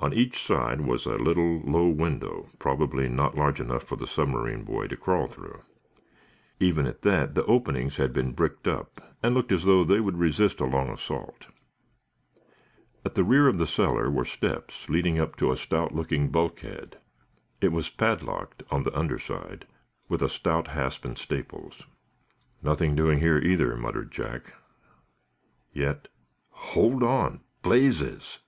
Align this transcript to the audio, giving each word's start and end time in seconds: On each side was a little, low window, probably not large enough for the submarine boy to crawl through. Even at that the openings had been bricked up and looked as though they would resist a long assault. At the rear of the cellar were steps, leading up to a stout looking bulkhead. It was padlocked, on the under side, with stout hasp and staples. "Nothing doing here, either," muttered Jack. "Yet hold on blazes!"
On 0.00 0.14
each 0.14 0.42
side 0.42 0.80
was 0.80 1.04
a 1.04 1.16
little, 1.18 1.60
low 1.60 1.86
window, 1.88 2.48
probably 2.58 3.10
not 3.10 3.36
large 3.36 3.60
enough 3.60 3.82
for 3.82 3.94
the 3.94 4.06
submarine 4.06 4.64
boy 4.64 4.86
to 4.88 4.96
crawl 4.96 5.26
through. 5.26 5.60
Even 6.60 6.86
at 6.86 7.02
that 7.02 7.34
the 7.34 7.44
openings 7.44 7.98
had 7.98 8.14
been 8.14 8.32
bricked 8.32 8.66
up 8.66 9.14
and 9.22 9.34
looked 9.34 9.52
as 9.52 9.66
though 9.66 9.84
they 9.84 10.00
would 10.00 10.16
resist 10.16 10.60
a 10.60 10.64
long 10.64 10.88
assault. 10.88 11.44
At 13.04 13.16
the 13.16 13.22
rear 13.22 13.46
of 13.46 13.58
the 13.58 13.66
cellar 13.66 14.10
were 14.10 14.24
steps, 14.24 14.88
leading 14.88 15.20
up 15.20 15.36
to 15.36 15.52
a 15.52 15.58
stout 15.58 15.94
looking 15.94 16.30
bulkhead. 16.30 16.96
It 17.60 17.68
was 17.70 17.90
padlocked, 17.90 18.62
on 18.70 18.84
the 18.84 18.98
under 18.98 19.18
side, 19.18 19.66
with 20.08 20.26
stout 20.30 20.68
hasp 20.68 21.04
and 21.04 21.18
staples. 21.18 21.82
"Nothing 22.62 22.94
doing 22.96 23.18
here, 23.20 23.36
either," 23.36 23.76
muttered 23.76 24.10
Jack. 24.10 24.54
"Yet 25.74 26.08
hold 26.48 27.02
on 27.02 27.40
blazes!" 27.60 28.38